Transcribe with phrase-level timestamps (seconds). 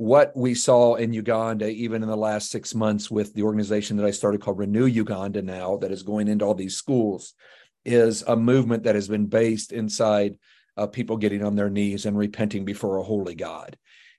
[0.00, 4.06] what we saw in Uganda, even in the last six months, with the organization that
[4.06, 7.34] I started called Renew Uganda now, that is going into all these schools,
[7.84, 10.36] is a movement that has been based inside
[10.78, 13.76] uh, people getting on their knees and repenting before a holy God.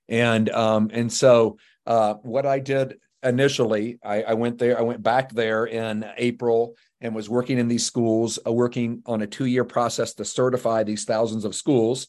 [0.07, 1.57] And um, and so
[1.87, 6.75] uh, what I did initially, I, I, went there, I went back there in April
[6.99, 11.05] and was working in these schools, uh, working on a two-year process to certify these
[11.05, 12.05] thousands of schools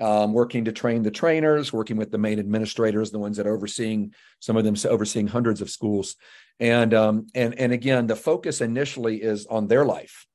[0.00, 3.54] um, working to train the trainers, working with the main administrators, the ones that are
[3.54, 6.16] overseeing some of them overseeing hundreds of schools,
[6.60, 10.26] and um, and and again, the focus initially is on their life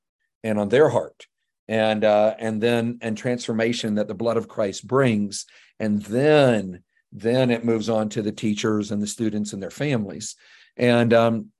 [0.43, 1.25] and on their heart,
[1.67, 5.45] and uh, and then and transformation that the blood of Christ brings,
[5.79, 10.35] and then then it moves on to the teachers and the students and their families,
[10.75, 11.51] and um,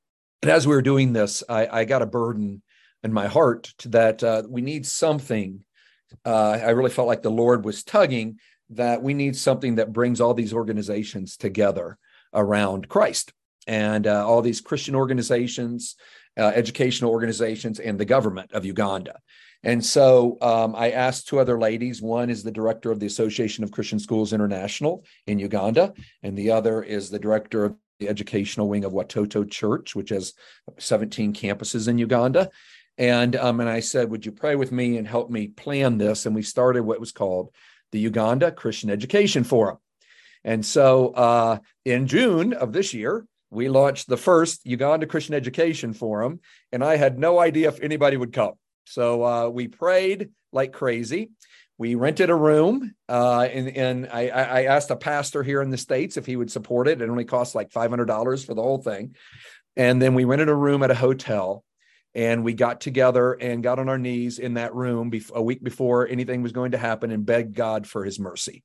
[0.42, 2.62] and as we were doing this, I, I got a burden
[3.04, 5.64] in my heart that uh, we need something
[6.26, 8.40] uh, I really felt like the Lord was tugging
[8.72, 11.98] that we need something that brings all these organizations together
[12.34, 13.34] around Christ
[13.66, 15.96] and uh, all these Christian organizations,
[16.38, 19.20] uh, educational organizations, and the government of Uganda.
[19.64, 22.02] And so um, I asked two other ladies.
[22.02, 26.52] One is the director of the Association of Christian Schools International in Uganda, and the
[26.52, 30.34] other is the director of the educational wing of Watoto Church, which has
[30.78, 32.50] 17 campuses in Uganda.
[32.98, 36.26] And um, and I said, "Would you pray with me and help me plan this?"
[36.26, 37.52] And we started what was called
[37.92, 39.78] the Uganda Christian Education Forum.
[40.44, 45.94] And so uh, in June of this year, we launched the first Uganda Christian Education
[45.94, 46.40] Forum,
[46.72, 48.54] and I had no idea if anybody would come.
[48.86, 51.30] So uh, we prayed like crazy.
[51.78, 55.78] We rented a room, uh, and, and I, I, asked a pastor here in the
[55.78, 57.02] states if he would support it.
[57.02, 59.16] It only cost like five hundred dollars for the whole thing,
[59.76, 61.64] and then we rented a room at a hotel
[62.16, 66.08] and we got together and got on our knees in that room a week before
[66.08, 68.64] anything was going to happen and begged God for his mercy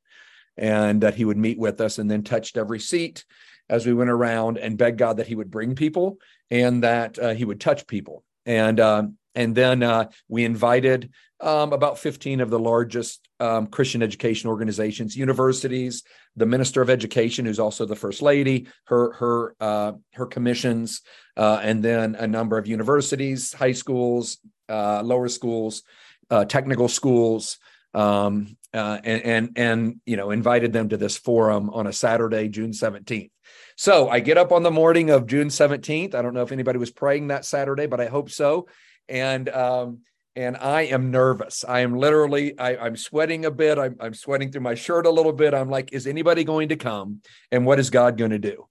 [0.57, 3.25] and that he would meet with us and then touched every seat
[3.69, 6.19] as we went around and begged God that he would bring people
[6.51, 8.25] and that uh, he would touch people.
[8.45, 11.11] And um, and then uh, we invited
[11.41, 16.05] um, about 15 of the largest um, Christian education organizations, universities,
[16.37, 21.03] the Minister of Education, who's also the First Lady, her her uh, her commissions,
[21.37, 24.39] uh, and then a number of universities, high schools,
[24.69, 25.83] uh, lower schools,
[26.31, 27.59] uh, technical schools,
[27.93, 32.49] um, uh, and, and and you know invited them to this forum on a Saturday,
[32.49, 33.31] June 17th.
[33.77, 36.15] So I get up on the morning of June 17th.
[36.15, 38.69] I don't know if anybody was praying that Saturday, but I hope so.
[39.09, 40.01] And um,
[40.35, 41.65] and I am nervous.
[41.67, 43.79] I am literally, I, am sweating a bit.
[43.79, 45.53] I'm, I'm sweating through my shirt a little bit.
[45.53, 47.21] I'm like, is anybody going to come?
[47.51, 48.67] And what is God going to do?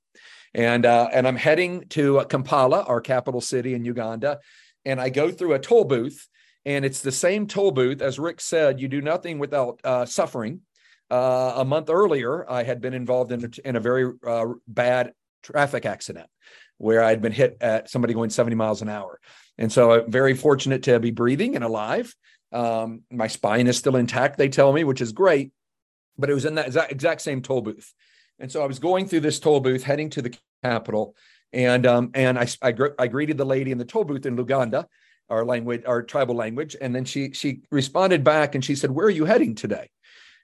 [0.53, 4.39] And uh, and I'm heading to Kampala, our capital city in Uganda,
[4.83, 6.27] and I go through a toll booth,
[6.65, 8.81] and it's the same toll booth as Rick said.
[8.81, 10.61] You do nothing without uh, suffering.
[11.09, 15.13] Uh, a month earlier, I had been involved in a, in a very uh, bad
[15.41, 16.27] traffic accident
[16.81, 19.19] where I'd been hit at somebody going 70 miles an hour.
[19.57, 22.13] And so I'm very fortunate to be breathing and alive.
[22.51, 25.51] Um, my spine is still intact, they tell me, which is great.
[26.17, 27.93] But it was in that exact same toll booth.
[28.39, 31.15] And so I was going through this toll booth heading to the capital.
[31.53, 34.87] And um, and I, I, I greeted the lady in the toll booth in Luganda,
[35.29, 36.75] our language, our tribal language.
[36.79, 39.89] And then she she responded back and she said, Where are you heading today?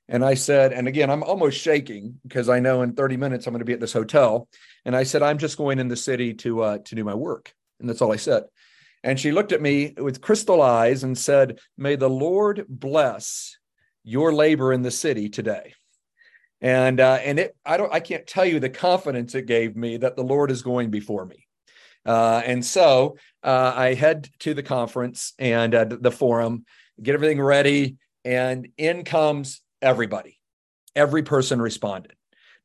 [0.09, 3.53] And I said, and again, I'm almost shaking because I know in 30 minutes I'm
[3.53, 4.47] going to be at this hotel.
[4.85, 7.53] And I said, I'm just going in the city to uh, to do my work.
[7.79, 8.43] And that's all I said.
[9.03, 13.57] And she looked at me with crystal eyes and said, May the Lord bless
[14.03, 15.73] your labor in the city today.
[16.61, 19.97] And uh, and it I don't I can't tell you the confidence it gave me
[19.97, 21.45] that the Lord is going before me.
[22.05, 26.63] Uh, and so uh, I head to the conference and uh, the forum,
[27.03, 30.39] get everything ready, and in comes everybody.
[30.95, 32.13] Every person responded.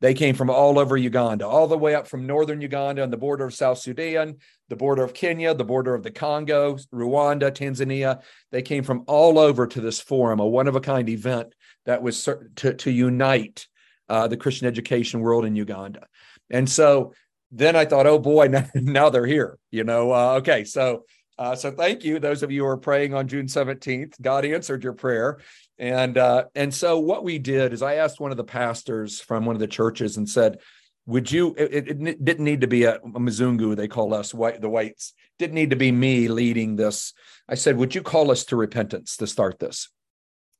[0.00, 3.16] They came from all over Uganda, all the way up from northern Uganda on the
[3.16, 8.20] border of South Sudan, the border of Kenya, the border of the Congo, Rwanda, Tanzania.
[8.50, 11.54] They came from all over to this forum, a one of a kind event
[11.86, 13.68] that was to, to unite
[14.08, 16.08] uh, the Christian education world in Uganda.
[16.50, 17.14] And so
[17.52, 19.56] then I thought, oh boy, now, now they're here.
[19.70, 21.04] You know, uh, okay, so
[21.38, 24.20] uh, so thank you, those of you who are praying on June 17th.
[24.20, 25.38] God answered your prayer.
[25.78, 29.46] And uh, and so what we did is I asked one of the pastors from
[29.46, 30.58] one of the churches and said,
[31.06, 33.74] "Would you?" It, it didn't need to be a, a Mzungu.
[33.74, 35.14] They call us white, the whites.
[35.38, 37.14] Didn't need to be me leading this.
[37.48, 39.88] I said, "Would you call us to repentance to start this?"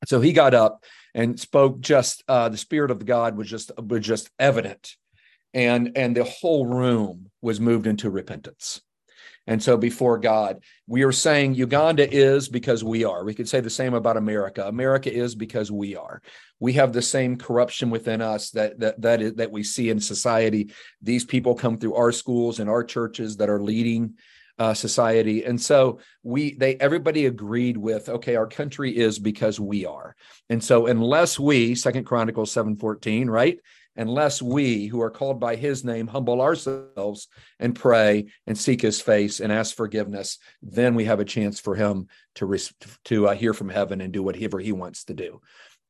[0.07, 0.83] So he got up
[1.15, 1.81] and spoke.
[1.81, 4.97] Just uh, the spirit of God was just was just evident,
[5.55, 8.81] and and the whole room was moved into repentance
[9.47, 13.25] And so before God, we are saying Uganda is because we are.
[13.25, 14.67] We could say the same about America.
[14.67, 16.23] America is because we are.
[16.61, 20.01] We have the same corruption within us that that that is that we see in
[20.01, 20.73] society.
[21.01, 24.15] These people come through our schools and our churches that are leading
[24.59, 29.87] uh, society and so we they everybody agreed with okay our country is because we
[29.87, 30.15] are
[30.51, 33.59] and so unless we second chronicles 714 right
[33.97, 37.29] unless we who are called by his name humble ourselves
[37.59, 41.75] and pray and seek his face and ask forgiveness then we have a chance for
[41.75, 42.59] him to
[43.05, 45.41] to uh, hear from heaven and do whatever he wants to do.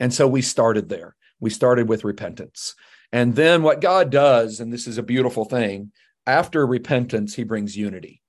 [0.01, 1.15] And so we started there.
[1.39, 2.75] We started with repentance.
[3.13, 5.93] And then what god does and this is a beautiful thing
[6.27, 8.23] after repentance he brings unity.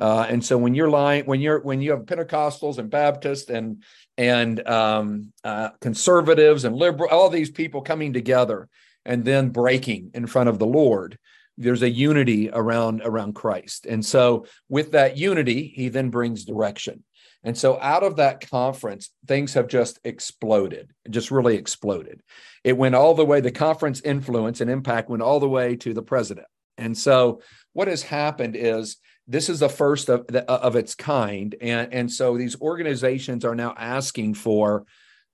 [0.00, 3.82] Uh, and so when you're lying, when you're when you have Pentecostals and Baptists and
[4.16, 8.68] and um, uh, conservatives and liberal, all these people coming together,
[9.04, 11.18] and then breaking in front of the Lord.
[11.56, 13.86] There's a unity around around Christ.
[13.86, 17.04] And so with that unity, he then brings direction.
[17.42, 22.22] And so out of that conference, things have just exploded, just really exploded.
[22.64, 25.94] It went all the way, the conference influence and impact went all the way to
[25.94, 26.46] the president.
[26.76, 27.40] And so
[27.72, 31.54] what has happened is this is the first of, of its kind.
[31.60, 34.84] And, and so these organizations are now asking for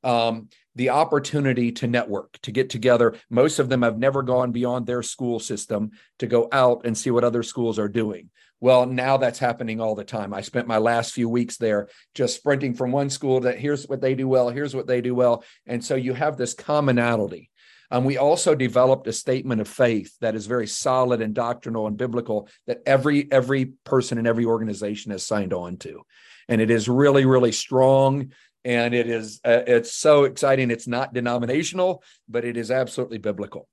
[0.05, 3.17] um, the opportunity to network, to get together.
[3.29, 5.91] Most of them have never gone beyond their school system
[6.21, 8.31] to go out and see what other schools are doing.
[8.61, 10.33] Well, now that's happening all the time.
[10.33, 14.01] I spent my last few weeks there just sprinting from one school that here's what
[14.01, 15.45] they do well, here's what they do well.
[15.67, 17.51] And so you have this commonality.
[17.91, 21.97] Um, we also developed a statement of faith that is very solid and doctrinal and
[21.97, 26.03] biblical that every every person in every organization has signed on to,
[26.49, 28.33] and it is really really strong
[28.67, 30.71] and it is uh, it's so exciting.
[30.71, 33.69] It's not denominational but it is absolutely biblical.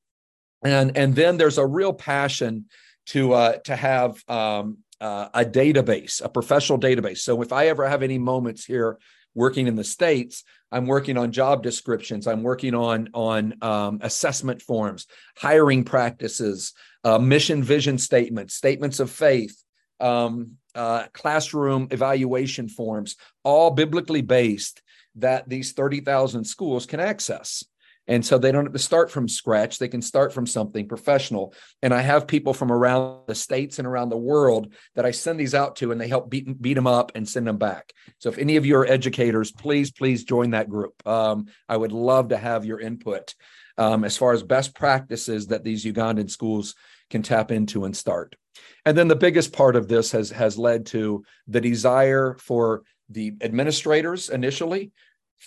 [0.63, 2.66] And and then there's a real passion
[3.07, 7.18] to uh, to have um, uh, a database a professional database.
[7.18, 9.00] So if i ever have any moments here
[9.36, 12.28] working in the states i'm working on job descriptions.
[12.28, 15.07] I'm working on on um, assessment forms
[15.38, 16.74] hiring practices
[17.04, 19.63] uh, mission vision statements statements of faith
[20.00, 24.81] um, uh, classroom evaluation forms, all biblically based,
[25.16, 27.63] that these 30,000 schools can access.
[28.07, 29.80] And so they don't have to start from scratch.
[29.80, 31.54] They can start from something professional.
[31.81, 35.40] And I have people from around the states and around the world that I send
[35.40, 37.94] these out to, and they help beat, beat them up and send them back.
[38.19, 40.95] So if any of you are educators, please, please join that group.
[41.07, 43.36] Um, I would love to have your input
[43.78, 46.75] um, as far as best practices that these Ugandan schools
[47.10, 48.36] can tap into and start.
[48.85, 53.33] And then the biggest part of this has has led to the desire for the
[53.41, 54.91] administrators initially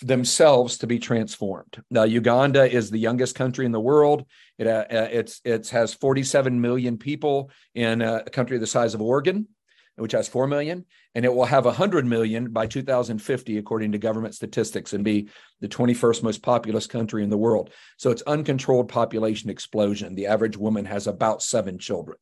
[0.01, 1.81] themselves to be transformed.
[1.89, 4.25] Now, Uganda is the youngest country in the world.
[4.57, 9.01] It uh, uh it's it's has 47 million people in a country the size of
[9.01, 9.47] Oregon,
[9.95, 14.35] which has 4 million, and it will have 100 million by 2050 according to government
[14.35, 15.29] statistics and be
[15.61, 17.71] the 21st most populous country in the world.
[17.97, 20.15] So it's uncontrolled population explosion.
[20.15, 22.17] The average woman has about 7 children.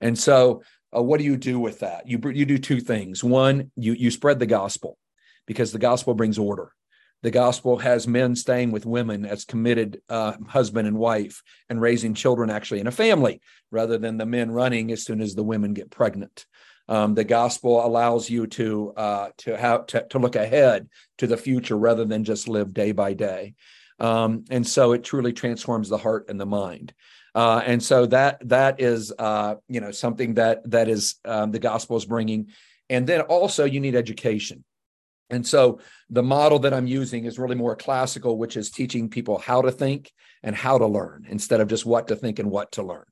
[0.00, 0.62] And so,
[0.96, 2.08] uh, what do you do with that?
[2.08, 3.22] You you do two things.
[3.22, 4.98] One, you you spread the gospel
[5.46, 6.72] because the gospel brings order.
[7.22, 12.14] The gospel has men staying with women as committed uh, husband and wife and raising
[12.14, 13.40] children actually in a family
[13.70, 16.46] rather than the men running as soon as the women get pregnant.
[16.88, 20.88] Um, the gospel allows you to uh, to have to, to, look ahead
[21.18, 23.54] to the future rather than just live day by day,
[23.98, 26.94] um, and so it truly transforms the heart and the mind.
[27.36, 31.58] Uh, and so that that is uh, you know something that that is um, the
[31.58, 32.48] gospel is bringing,
[32.88, 34.64] and then also you need education.
[35.28, 39.36] And so the model that I'm using is really more classical, which is teaching people
[39.36, 42.72] how to think and how to learn instead of just what to think and what
[42.72, 43.04] to learn.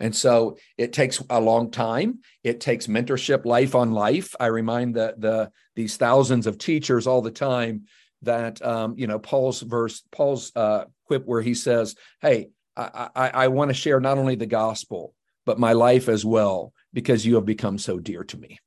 [0.00, 2.20] And so it takes a long time.
[2.44, 4.34] It takes mentorship, life on life.
[4.40, 7.82] I remind the the these thousands of teachers all the time
[8.22, 13.28] that um, you know Paul's verse, Paul's uh, quip where he says, "Hey, I, I,
[13.28, 15.14] I want to share not only the gospel,
[15.44, 18.58] but my life as well, because you have become so dear to me.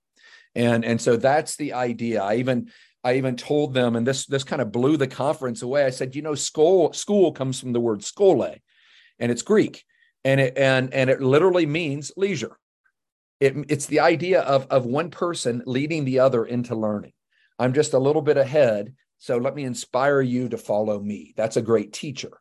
[0.55, 2.23] And, and so that's the idea.
[2.23, 2.71] I even
[3.03, 5.85] I even told them, and this this kind of blew the conference away.
[5.85, 8.55] I said, you know, school school comes from the word skole,
[9.19, 9.85] and it's Greek,
[10.25, 12.57] and it and and it literally means leisure.
[13.39, 17.13] It, it's the idea of of one person leading the other into learning.
[17.57, 21.33] I'm just a little bit ahead, so let me inspire you to follow me.
[21.37, 22.31] That's a great teacher.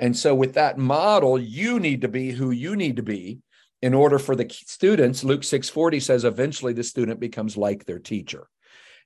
[0.00, 3.38] And so, with that model, you need to be who you need to be
[3.82, 5.22] in order for the students.
[5.22, 8.48] Luke 6:40 says, eventually the student becomes like their teacher.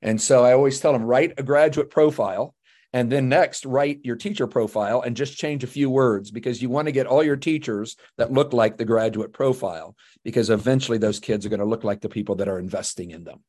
[0.00, 2.54] And so I always tell them, write a graduate profile
[2.92, 6.70] and then next write your teacher profile and just change a few words because you
[6.70, 11.18] want to get all your teachers that look like the graduate profile because eventually those
[11.18, 13.40] kids are going to look like the people that are investing in them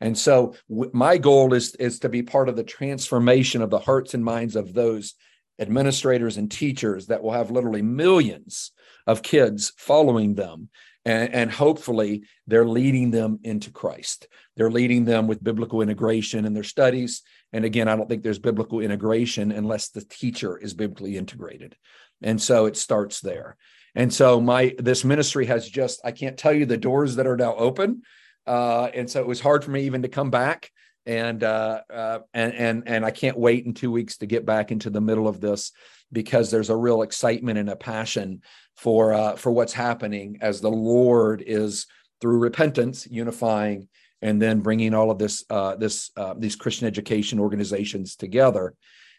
[0.00, 4.14] and so my goal is is to be part of the transformation of the hearts
[4.14, 5.14] and minds of those
[5.62, 8.72] administrators and teachers that will have literally millions
[9.06, 10.68] of kids following them
[11.04, 14.28] and, and, hopefully they're leading them into Christ.
[14.56, 17.22] They're leading them with biblical integration in their studies.
[17.52, 21.76] And again, I don't think there's biblical integration unless the teacher is biblically integrated.
[22.22, 23.56] And so it starts there.
[23.94, 27.36] And so my this ministry has just I can't tell you the doors that are
[27.36, 28.02] now open.
[28.46, 30.70] Uh, and so it was hard for me even to come back.
[31.04, 34.70] And uh, uh, and and and I can't wait in two weeks to get back
[34.70, 35.72] into the middle of this
[36.12, 38.42] because there's a real excitement and a passion
[38.76, 41.86] for uh, for what's happening as the Lord is
[42.20, 43.88] through repentance unifying
[44.22, 48.74] and then bringing all of this uh, this uh, these Christian education organizations together.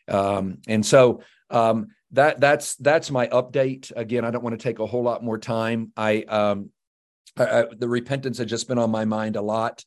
[0.08, 3.92] Um, and so um, that that's that's my update.
[3.96, 5.92] Again, I don't want to take a whole lot more time.
[5.98, 6.70] I, um,
[7.38, 9.84] I, I the repentance had just been on my mind a lot.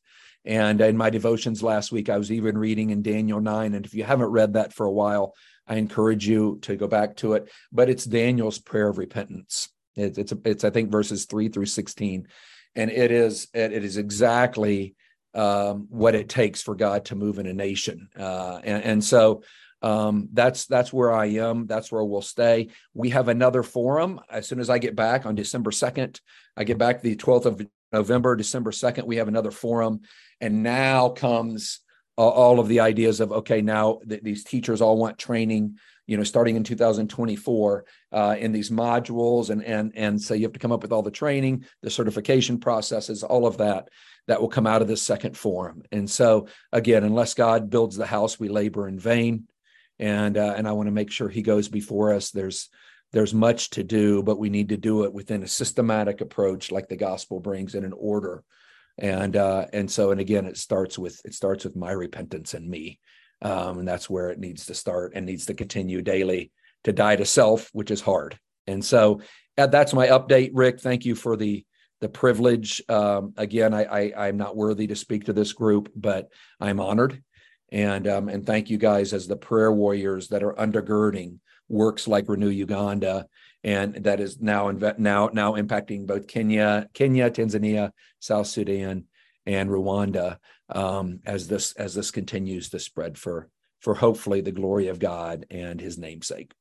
[0.47, 3.73] And in my devotions last week, I was even reading in Daniel 9.
[3.73, 5.35] And if you haven't read that for a while,
[5.67, 7.51] I encourage you to go back to it.
[7.69, 9.67] But it's Daniel's prayer of repentance.
[9.97, 12.27] It, it's it's I think verses three through sixteen,
[12.75, 14.95] and it is it, it is exactly
[15.33, 18.07] um, what it takes for God to move in a nation.
[18.17, 19.43] Uh, and, and, so
[19.81, 21.67] um, that's that's where I am.
[21.67, 22.69] That's where we'll stay.
[22.93, 26.21] We have another forum as soon as I get back on December second.
[26.55, 29.07] I get back the twelfth of November, December second.
[29.07, 30.01] We have another forum,
[30.41, 31.79] and now comes
[32.17, 35.77] all of the ideas of okay now that these teachers all want training
[36.07, 40.53] you know starting in 2024 uh, in these modules and and and so you have
[40.53, 43.89] to come up with all the training the certification processes all of that
[44.27, 45.83] that will come out of this second forum.
[45.91, 49.47] And so again unless god builds the house we labor in vain.
[49.99, 52.31] And uh, and i want to make sure he goes before us.
[52.31, 52.69] There's
[53.13, 56.87] there's much to do but we need to do it within a systematic approach like
[56.87, 58.43] the gospel brings in an order.
[58.99, 62.67] And uh, and so and again it starts with it starts with my repentance and
[62.67, 62.99] me.
[63.41, 66.51] Um, and that's where it needs to start and needs to continue daily
[66.83, 68.39] to die to self which is hard.
[68.65, 69.21] And so
[69.57, 70.79] uh, that's my update rick.
[70.79, 71.63] Thank you for the
[72.01, 72.81] the privilege.
[72.89, 77.21] Um, again I, I i'm not worthy to speak to this group but i'm honored.
[77.71, 82.29] And um, and thank you guys as the prayer warriors that are undergirding works like
[82.29, 83.27] renew uganda
[83.63, 89.05] and that is now now now impacting both Kenya, Kenya, Tanzania, South Sudan,
[89.45, 90.37] and Rwanda
[90.69, 93.49] um, as this as this continues to spread for
[93.81, 96.53] for hopefully the glory of God and His namesake.